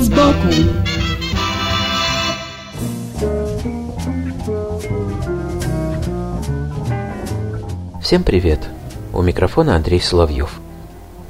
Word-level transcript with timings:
Вид 0.00 0.06
сбоку 0.06 0.48
Всем 8.00 8.22
привет! 8.24 8.60
У 9.12 9.22
микрофона 9.22 9.76
Андрей 9.76 10.00
Соловьев. 10.00 10.58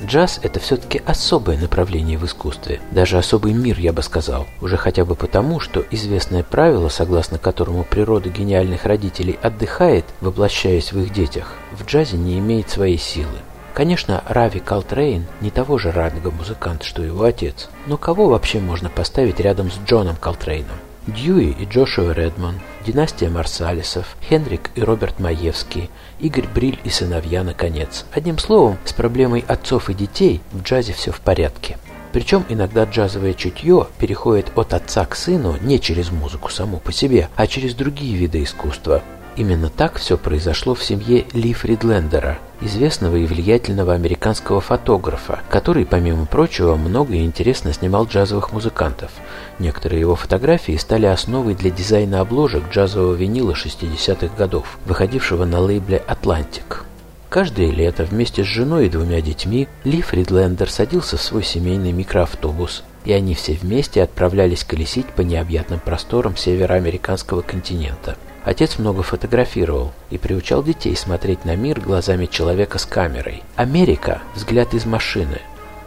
Джаз– 0.04 0.38
это 0.42 0.60
все-таки 0.60 1.02
особое 1.04 1.58
направление 1.58 2.16
в 2.16 2.24
искусстве, 2.24 2.80
даже 2.92 3.18
особый 3.18 3.52
мир, 3.52 3.78
я 3.78 3.92
бы 3.92 4.02
сказал, 4.02 4.46
уже 4.60 4.76
хотя 4.76 5.04
бы 5.04 5.14
потому, 5.14 5.60
что 5.60 5.84
известное 5.90 6.42
правило, 6.42 6.88
согласно 6.88 7.38
которому 7.38 7.84
природа 7.84 8.30
гениальных 8.30 8.86
родителей 8.86 9.38
отдыхает, 9.42 10.04
воплощаясь 10.20 10.92
в 10.92 11.00
их 11.00 11.12
детях, 11.12 11.54
в 11.72 11.84
джазе 11.84 12.16
не 12.16 12.38
имеет 12.38 12.70
своей 12.70 12.98
силы. 12.98 13.38
Конечно, 13.80 14.22
Рави 14.28 14.60
Колтрейн 14.60 15.24
не 15.40 15.50
того 15.50 15.78
же 15.78 15.90
ранга 15.90 16.30
музыкант, 16.30 16.82
что 16.82 17.02
его 17.02 17.24
отец, 17.24 17.70
но 17.86 17.96
кого 17.96 18.28
вообще 18.28 18.60
можно 18.60 18.90
поставить 18.90 19.40
рядом 19.40 19.70
с 19.70 19.78
Джоном 19.86 20.16
Колтрейном? 20.16 20.76
Дьюи 21.06 21.56
и 21.58 21.64
Джошуа 21.64 22.12
Редман, 22.12 22.60
династия 22.84 23.30
Марсалисов, 23.30 24.18
Хенрик 24.28 24.68
и 24.74 24.82
Роберт 24.82 25.18
Майевский, 25.18 25.88
Игорь 26.18 26.46
Бриль 26.54 26.78
и 26.84 26.90
сыновья, 26.90 27.42
наконец. 27.42 28.04
Одним 28.12 28.36
словом, 28.36 28.76
с 28.84 28.92
проблемой 28.92 29.42
отцов 29.48 29.88
и 29.88 29.94
детей 29.94 30.42
в 30.52 30.60
джазе 30.60 30.92
все 30.92 31.10
в 31.10 31.22
порядке. 31.22 31.78
Причем 32.12 32.44
иногда 32.50 32.84
джазовое 32.84 33.32
чутье 33.32 33.86
переходит 33.98 34.52
от 34.56 34.74
отца 34.74 35.06
к 35.06 35.16
сыну 35.16 35.56
не 35.62 35.80
через 35.80 36.10
музыку 36.10 36.50
саму 36.50 36.80
по 36.80 36.92
себе, 36.92 37.30
а 37.34 37.46
через 37.46 37.72
другие 37.72 38.14
виды 38.14 38.42
искусства. 38.42 39.02
Именно 39.36 39.70
так 39.70 39.96
все 39.96 40.18
произошло 40.18 40.74
в 40.74 40.84
семье 40.84 41.24
Ли 41.32 41.54
Фридлендера, 41.54 42.36
известного 42.60 43.16
и 43.16 43.26
влиятельного 43.26 43.94
американского 43.94 44.60
фотографа, 44.60 45.40
который, 45.48 45.86
помимо 45.86 46.26
прочего, 46.26 46.76
много 46.76 47.14
и 47.14 47.24
интересно 47.24 47.72
снимал 47.72 48.06
джазовых 48.06 48.52
музыкантов. 48.52 49.10
Некоторые 49.58 50.00
его 50.00 50.16
фотографии 50.16 50.76
стали 50.76 51.06
основой 51.06 51.54
для 51.54 51.70
дизайна 51.70 52.20
обложек 52.20 52.64
джазового 52.70 53.14
винила 53.14 53.52
60-х 53.52 54.34
годов, 54.36 54.78
выходившего 54.86 55.44
на 55.44 55.60
лейбле 55.60 56.02
«Атлантик». 56.06 56.84
Каждое 57.30 57.70
лето 57.70 58.02
вместе 58.02 58.42
с 58.42 58.46
женой 58.48 58.86
и 58.86 58.88
двумя 58.90 59.20
детьми 59.20 59.68
Ли 59.84 60.02
Фридлендер 60.02 60.68
садился 60.68 61.16
в 61.16 61.22
свой 61.22 61.44
семейный 61.44 61.92
микроавтобус, 61.92 62.82
и 63.04 63.12
они 63.12 63.36
все 63.36 63.52
вместе 63.52 64.02
отправлялись 64.02 64.64
колесить 64.64 65.06
по 65.06 65.20
необъятным 65.20 65.78
просторам 65.78 66.36
североамериканского 66.36 67.42
континента. 67.42 68.16
Отец 68.44 68.80
много 68.80 69.04
фотографировал 69.04 69.92
и 70.10 70.18
приучал 70.18 70.64
детей 70.64 70.96
смотреть 70.96 71.44
на 71.44 71.54
мир 71.54 71.80
глазами 71.80 72.26
человека 72.26 72.78
с 72.78 72.84
камерой. 72.84 73.44
Америка– 73.54 74.22
взгляд 74.34 74.74
из 74.74 74.84
машины. 74.84 75.40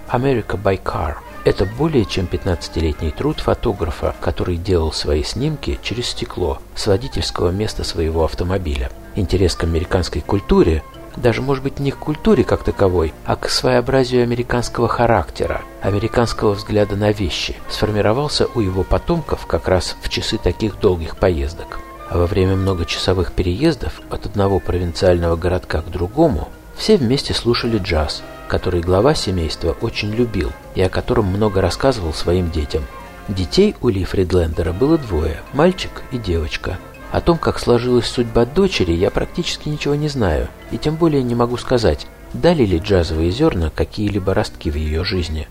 America 0.08 0.58
by 0.58 0.82
car– 0.82 1.16
это 1.44 1.66
более 1.66 2.06
чем 2.06 2.26
15-летний 2.32 3.12
труд 3.12 3.42
фотографа, 3.42 4.16
который 4.22 4.56
делал 4.56 4.94
свои 4.94 5.24
снимки 5.24 5.78
через 5.84 6.08
стекло 6.08 6.60
с 6.74 6.88
водительского 6.88 7.50
места 7.50 7.84
своего 7.84 8.24
автомобиля. 8.24 8.90
Интерес 9.16 9.56
к 9.56 9.66
американской 9.66 10.22
культуре 10.22 10.84
даже, 11.16 11.42
может 11.42 11.64
быть, 11.64 11.80
не 11.80 11.92
к 11.92 11.98
культуре 11.98 12.44
как 12.44 12.64
таковой, 12.64 13.14
а 13.26 13.36
к 13.36 13.50
своеобразию 13.50 14.24
американского 14.24 14.88
характера, 14.88 15.62
американского 15.82 16.54
взгляда 16.54 16.96
на 16.96 17.12
вещи, 17.12 17.56
сформировался 17.70 18.48
у 18.56 18.60
его 18.60 18.84
потомков 18.84 19.46
как 19.46 19.68
раз 19.68 19.96
в 20.02 20.10
часы 20.10 20.38
таких 20.38 20.80
долгих 20.80 21.18
поездок. 21.18 21.80
А 22.10 22.18
во 22.18 22.28
время 22.28 22.56
многочасовых 22.56 23.32
переездов 23.32 24.02
от 24.10 24.26
одного 24.26 24.60
провинциального 24.60 25.36
городка 25.36 25.82
к 25.82 25.90
другому 25.90 26.50
все 26.76 26.98
вместе 26.98 27.34
слушали 27.34 27.78
джаз, 27.78 28.24
который 28.48 28.82
глава 28.82 29.16
семейства 29.16 29.76
очень 29.82 30.12
любил 30.12 30.52
и 30.76 30.82
о 30.82 30.90
котором 30.90 31.26
много 31.26 31.62
рассказывал 31.62 32.14
своим 32.14 32.52
детям. 32.52 32.84
Детей 33.28 33.76
у 33.82 33.88
Ли 33.88 34.04
Фридлендера 34.04 34.74
было 34.74 34.98
двое– 34.98 35.42
мальчик 35.54 36.04
и 36.12 36.18
девочка. 36.18 36.78
О 37.14 37.22
том, 37.22 37.38
как 37.38 37.60
сложилась 37.60 38.08
судьба 38.08 38.44
дочери, 38.44 38.92
я 38.92 39.12
практически 39.12 39.70
ничего 39.70 39.94
не 39.94 40.08
знаю, 40.08 40.48
и 40.72 40.80
тем 40.80 40.96
более 40.96 41.22
не 41.22 41.36
могу 41.36 41.58
сказать, 41.58 42.08
дали 42.34 42.66
ли 42.66 42.80
джазовые 42.80 43.30
зерна 43.30 43.70
какие-либо 43.70 44.34
ростки 44.34 44.72
в 44.72 44.76
ее 44.76 45.04
жизни. 45.04 45.48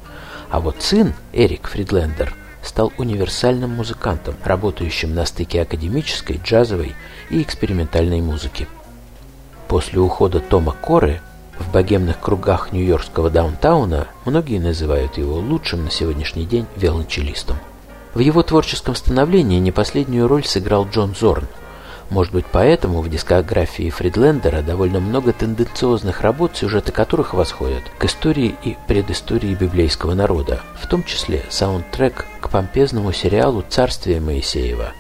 А 0.51 0.59
вот 0.59 0.83
сын, 0.83 1.15
Эрик 1.33 1.69
Фридлендер, 1.69 2.34
стал 2.65 2.93
универсальным 2.99 3.71
музыкантом, 3.71 4.34
работающим 4.43 5.15
на 5.15 5.25
стыке 5.25 5.62
академической, 5.62 6.41
джазовой 6.45 6.97
и 7.31 7.41
экспериментальной 7.41 8.21
музыки. 8.21 8.67
После 9.69 10.01
ухода 10.01 10.41
Тома 10.41 10.72
Коры 10.72 11.21
в 11.61 11.71
богемных 11.71 12.19
кругах 12.19 12.72
нью-йоркского 12.72 13.31
даунтауна 13.31 14.09
многие 14.25 14.59
называют 14.59 15.17
его 15.17 15.37
лучшим 15.37 15.84
на 15.84 15.93
сегодняшний 15.93 16.45
день 16.45 16.67
виолончелистом. 16.75 17.56
В 18.15 18.19
его 18.19 18.43
творческом 18.43 18.95
становлении 18.95 19.59
не 19.59 19.73
последнюю 19.73 20.28
роль 20.28 20.45
сыграл 20.45 20.87
Джон 20.89 21.15
Зорн– 21.15 21.47
может 22.12 22.34
быть, 22.34 22.45
поэтому 22.45 23.00
в 23.00 23.09
дискографии 23.09 23.89
Фридлендера 23.89 24.61
довольно 24.61 25.00
много 25.00 25.33
тенденциозных 25.33 26.21
работ, 26.21 26.55
сюжеты 26.55 26.93
которых 26.93 27.33
восходят 27.33 27.84
к 27.97 28.05
истории 28.05 28.55
и 28.65 28.77
предыстории 28.87 29.55
библейского 29.55 30.12
народа, 30.12 30.61
в 30.78 30.87
том 30.87 31.05
числе 31.05 31.43
саундтрек 31.49 32.27
к 32.43 32.51
помпезному 32.51 33.12
сериалу 33.12 33.65
«Царствие 33.67 34.21
Моисеева». 34.21 34.93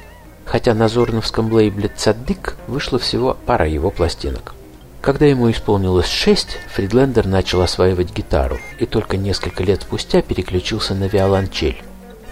Хотя 0.46 0.72
на 0.72 0.88
зорновском 0.88 1.52
лейбле 1.52 1.90
«Цаддик» 1.94 2.56
вышла 2.66 2.98
всего 2.98 3.36
пара 3.44 3.68
его 3.68 3.90
пластинок. 3.90 4.54
Когда 5.02 5.26
ему 5.26 5.50
исполнилось 5.50 6.08
шесть, 6.08 6.56
Фридлендер 6.72 7.26
начал 7.26 7.60
осваивать 7.60 8.14
гитару 8.14 8.58
и 8.78 8.86
только 8.86 9.18
несколько 9.18 9.64
лет 9.64 9.82
спустя 9.82 10.22
переключился 10.22 10.94
на 10.94 11.08
виолончель. 11.08 11.82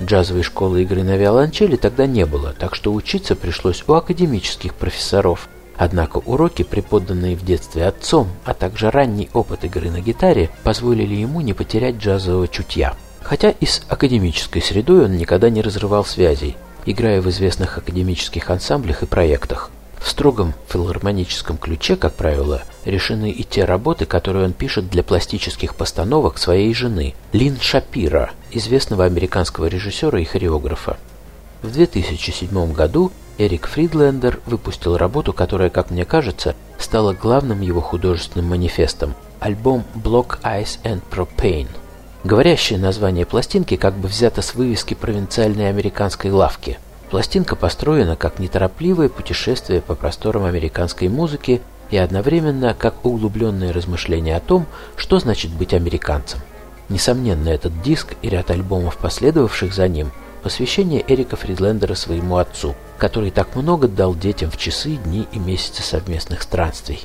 Джазовой 0.02 0.42
школы 0.42 0.82
игры 0.82 1.02
на 1.02 1.16
виолончели 1.16 1.76
тогда 1.76 2.06
не 2.06 2.24
было, 2.24 2.54
так 2.58 2.74
что 2.74 2.92
учиться 2.92 3.36
пришлось 3.36 3.84
у 3.86 3.92
академических 3.92 4.74
профессоров. 4.74 5.48
Однако 5.76 6.18
уроки, 6.18 6.62
преподанные 6.62 7.36
в 7.36 7.44
детстве 7.44 7.86
отцом, 7.86 8.28
а 8.44 8.54
также 8.54 8.90
ранний 8.90 9.30
опыт 9.32 9.64
игры 9.64 9.90
на 9.90 10.00
гитаре, 10.00 10.50
позволили 10.62 11.14
ему 11.14 11.40
не 11.40 11.52
потерять 11.52 11.96
джазового 11.96 12.48
чутья. 12.48 12.94
Хотя 13.22 13.50
и 13.50 13.66
с 13.66 13.82
академической 13.88 14.60
средой 14.60 15.04
он 15.04 15.16
никогда 15.16 15.50
не 15.50 15.62
разрывал 15.62 16.04
связей, 16.04 16.56
играя 16.86 17.20
в 17.20 17.28
известных 17.30 17.78
академических 17.78 18.48
ансамблях 18.50 19.02
и 19.02 19.06
проектах. 19.06 19.70
В 20.00 20.08
строгом 20.08 20.54
филармоническом 20.68 21.58
ключе, 21.58 21.94
как 21.94 22.14
правило, 22.14 22.62
решены 22.84 23.30
и 23.30 23.44
те 23.44 23.66
работы, 23.66 24.06
которые 24.06 24.46
он 24.46 24.54
пишет 24.54 24.88
для 24.88 25.02
пластических 25.02 25.74
постановок 25.74 26.38
своей 26.38 26.72
жены, 26.72 27.14
Лин 27.32 27.58
Шапира, 27.60 28.30
известного 28.50 29.04
американского 29.04 29.66
режиссера 29.66 30.18
и 30.18 30.24
хореографа. 30.24 30.96
В 31.62 31.70
2007 31.70 32.72
году 32.72 33.12
Эрик 33.36 33.66
Фридлендер 33.66 34.40
выпустил 34.46 34.96
работу, 34.96 35.34
которая, 35.34 35.68
как 35.68 35.90
мне 35.90 36.06
кажется, 36.06 36.56
стала 36.78 37.12
главным 37.12 37.60
его 37.60 37.82
художественным 37.82 38.48
манифестом– 38.48 39.14
альбом 39.40 39.84
Block 39.94 40.40
Ice 40.42 40.78
and 40.82 41.02
Propane. 41.10 41.68
Говорящее 42.24 42.78
название 42.78 43.26
пластинки 43.26 43.76
как 43.76 43.94
бы 43.94 44.08
взято 44.08 44.40
с 44.40 44.54
вывески 44.54 44.94
провинциальной 44.94 45.68
американской 45.68 46.30
лавки– 46.30 46.78
Пластинка 47.10 47.56
построена 47.56 48.14
как 48.14 48.38
неторопливое 48.38 49.08
путешествие 49.08 49.80
по 49.80 49.96
просторам 49.96 50.44
американской 50.44 51.08
музыки 51.08 51.60
и 51.90 51.96
одновременно 51.96 52.72
как 52.72 53.04
углубленное 53.04 53.72
размышление 53.72 54.36
о 54.36 54.40
том, 54.40 54.66
что 54.96 55.18
значит 55.18 55.50
быть 55.50 55.74
американцем. 55.74 56.38
Несомненно, 56.88 57.48
этот 57.48 57.82
диск 57.82 58.14
и 58.22 58.28
ряд 58.28 58.50
альбомов, 58.50 58.96
последовавших 58.96 59.74
за 59.74 59.88
ним, 59.88 60.12
посвящение 60.44 61.04
Эрика 61.06 61.36
Фридлендера 61.36 61.94
своему 61.94 62.36
отцу, 62.36 62.76
который 62.96 63.32
так 63.32 63.56
много 63.56 63.88
дал 63.88 64.14
детям 64.14 64.50
в 64.50 64.56
часы, 64.56 64.96
дни 64.96 65.26
и 65.32 65.38
месяцы 65.38 65.82
совместных 65.82 66.42
странствий. 66.42 67.00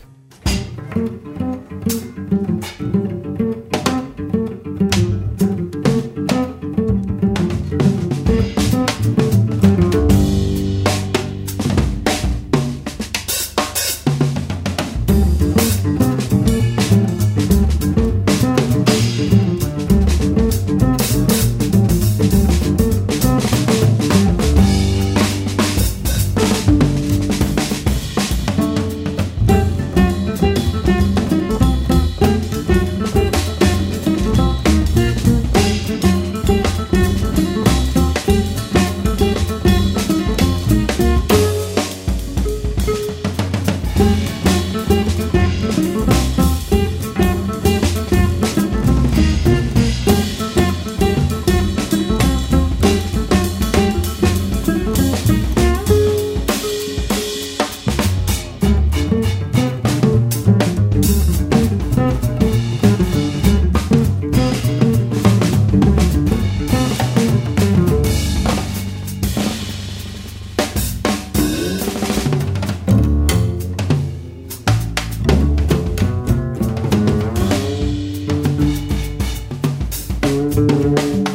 Müzik 80.58 81.35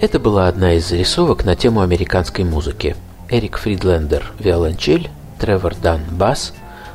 Это 0.00 0.18
была 0.18 0.48
одна 0.48 0.74
из 0.74 0.88
зарисовок 0.88 1.44
на 1.44 1.56
тему 1.56 1.82
американской 1.82 2.44
музыки. 2.44 2.96
Эрик 3.28 3.58
Фридлендер– 3.58 4.32
виолончель, 4.38 5.10
Тревор 5.38 5.74
Дан– 5.74 6.00
бас, 6.10 6.52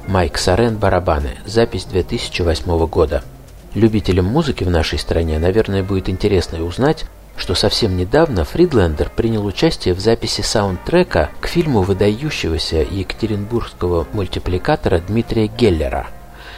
Майк 0.08 0.38
Сарен– 0.38 0.78
барабаны. 0.80 1.38
Запись 1.46 1.86
2008 1.86 2.88
года. 2.88 3.24
Любителям 3.74 4.26
музыки 4.26 4.64
в 4.64 4.70
нашей 4.70 4.98
стране, 4.98 5.38
наверное, 5.38 5.84
будет 5.84 6.10
интересно 6.10 6.64
узнать, 6.64 7.06
что 7.38 7.54
совсем 7.56 7.98
недавно 7.98 8.44
Фридлендер 8.44 9.12
принял 9.16 9.46
участие 9.46 9.94
в 9.94 10.00
записи 10.00 10.42
саундтрека 10.42 11.30
к 11.42 11.48
фильму 11.48 11.82
выдающегося 11.82 12.78
екатеринбургского 12.78 14.08
мультипликатора 14.14 15.00
Дмитрия 15.00 15.48
Геллера. 15.48 16.08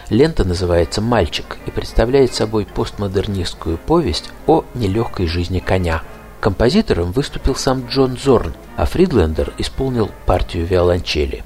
Лента 0.09 0.45
называется 0.45 1.01
«Мальчик» 1.01 1.57
и 1.65 1.71
представляет 1.71 2.33
собой 2.33 2.65
постмодернистскую 2.65 3.77
повесть 3.77 4.31
о 4.45 4.63
нелегкой 4.73 5.27
жизни 5.27 5.59
коня– 5.59 6.01
Композитором 6.39 7.11
выступил 7.11 7.55
сам 7.55 7.87
Джон 7.87 8.17
Зорн, 8.17 8.53
а 8.75 8.85
Фридлендер 8.85 9.53
исполнил 9.57 10.11
партию 10.25 10.65
виолончели. 10.65 11.43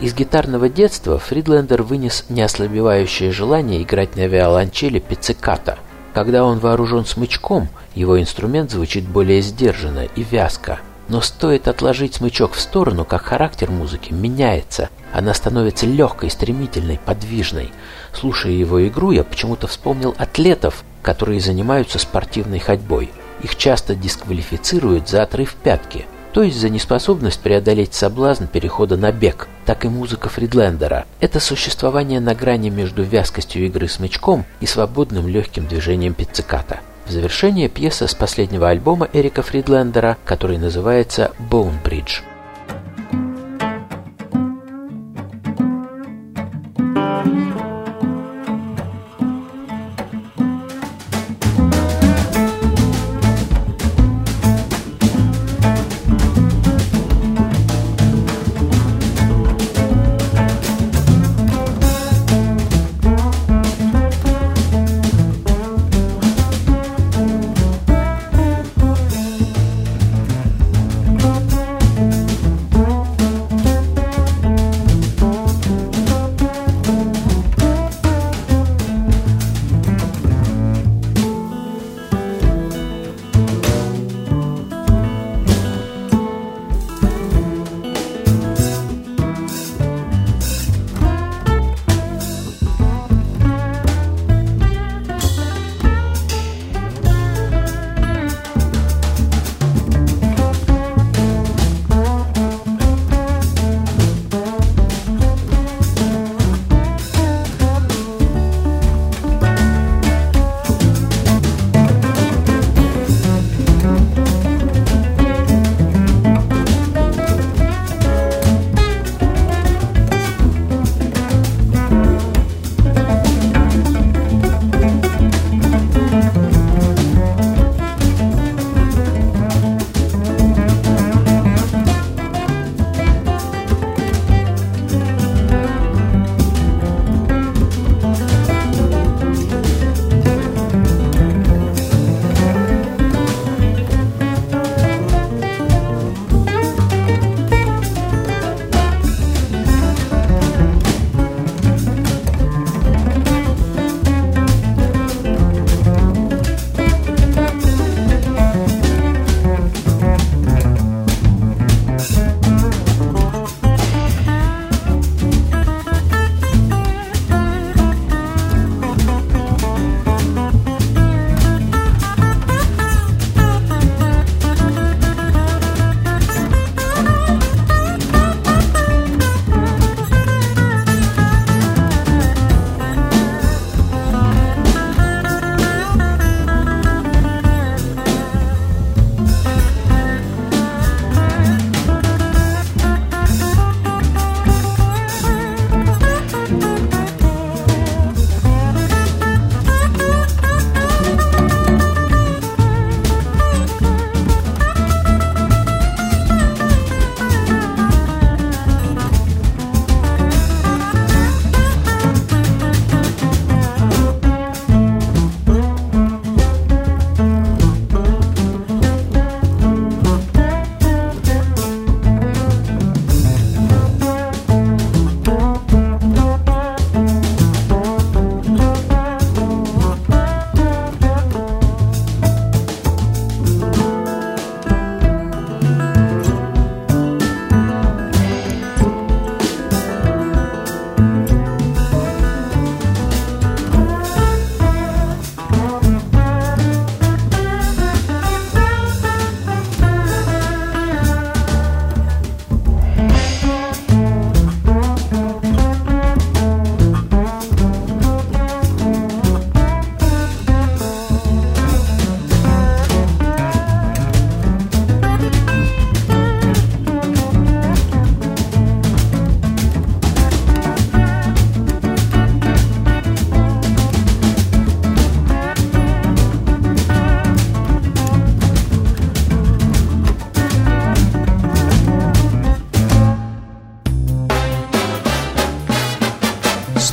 Из 0.00 0.14
гитарного 0.14 0.68
детства 0.68 1.18
Фридлендер 1.18 1.82
вынес 1.82 2.24
неослабевающее 2.28 3.30
желание 3.30 3.82
играть 3.82 4.16
на 4.16 4.26
виолончели 4.26 4.98
пицциката. 4.98 5.78
Когда 6.12 6.44
он 6.44 6.58
вооружен 6.58 7.06
смычком, 7.06 7.68
его 7.94 8.20
инструмент 8.20 8.72
звучит 8.72 9.04
более 9.04 9.40
сдержанно 9.40 10.06
и 10.16 10.22
вязко. 10.22 10.80
Но 11.08 11.20
стоит 11.20 11.68
отложить 11.68 12.16
смычок 12.16 12.54
в 12.54 12.60
сторону, 12.60 13.04
как 13.04 13.22
характер 13.22 13.70
музыки 13.70 14.12
меняется. 14.12 14.88
Она 15.12 15.34
становится 15.34 15.86
легкой, 15.86 16.30
стремительной, 16.30 16.98
подвижной. 17.04 17.70
Слушая 18.12 18.52
его 18.52 18.86
игру, 18.86 19.10
я 19.10 19.24
почему-то 19.24 19.66
вспомнил 19.66 20.14
атлетов, 20.18 20.84
которые 21.02 21.40
занимаются 21.40 21.98
спортивной 21.98 22.58
ходьбой. 22.58 23.10
Их 23.42 23.56
часто 23.56 23.94
дисквалифицируют 23.94 25.08
за 25.08 25.22
отрыв 25.22 25.54
пятки, 25.54 26.06
то 26.32 26.42
есть 26.42 26.58
за 26.58 26.70
неспособность 26.70 27.40
преодолеть 27.40 27.92
соблазн 27.92 28.46
перехода 28.46 28.96
на 28.96 29.12
бег, 29.12 29.48
так 29.66 29.84
и 29.84 29.88
музыка 29.88 30.28
Фридлендера. 30.28 31.04
Это 31.20 31.40
существование 31.40 32.20
на 32.20 32.34
грани 32.34 32.70
между 32.70 33.02
вязкостью 33.02 33.66
игры 33.66 33.88
смычком 33.88 34.46
и 34.60 34.66
свободным 34.66 35.28
легким 35.28 35.66
движением 35.66 36.14
пицциката. 36.14 36.80
В 37.06 37.10
завершение 37.10 37.68
пьеса 37.68 38.06
с 38.06 38.14
последнего 38.14 38.68
альбома 38.68 39.08
Эрика 39.12 39.42
Фридлендера, 39.42 40.16
который 40.24 40.56
называется 40.56 41.32
«Bone 41.50 41.82
Bridge». 41.84 42.22